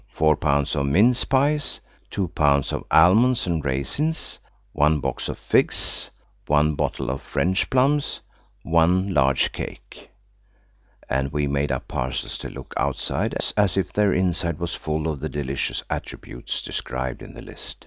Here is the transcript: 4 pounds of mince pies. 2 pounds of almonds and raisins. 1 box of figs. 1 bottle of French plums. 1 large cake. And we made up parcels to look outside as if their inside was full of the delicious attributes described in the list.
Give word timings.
4 0.07 0.35
pounds 0.35 0.75
of 0.75 0.87
mince 0.87 1.23
pies. 1.25 1.79
2 2.09 2.27
pounds 2.29 2.73
of 2.73 2.83
almonds 2.89 3.45
and 3.45 3.63
raisins. 3.63 4.39
1 4.73 4.99
box 4.99 5.29
of 5.29 5.37
figs. 5.37 6.09
1 6.47 6.73
bottle 6.73 7.11
of 7.11 7.21
French 7.21 7.69
plums. 7.69 8.19
1 8.63 9.13
large 9.13 9.51
cake. 9.51 10.09
And 11.07 11.31
we 11.31 11.45
made 11.45 11.71
up 11.71 11.87
parcels 11.87 12.39
to 12.39 12.49
look 12.49 12.73
outside 12.77 13.35
as 13.55 13.77
if 13.77 13.93
their 13.93 14.11
inside 14.11 14.57
was 14.57 14.73
full 14.73 15.07
of 15.07 15.19
the 15.19 15.29
delicious 15.29 15.83
attributes 15.87 16.63
described 16.63 17.21
in 17.21 17.35
the 17.35 17.41
list. 17.43 17.77